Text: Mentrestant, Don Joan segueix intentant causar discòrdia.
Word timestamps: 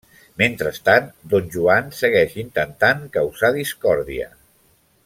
Mentrestant, 0.41 1.11
Don 1.33 1.51
Joan 1.57 1.93
segueix 1.99 2.35
intentant 2.45 3.07
causar 3.19 3.53
discòrdia. 3.61 4.31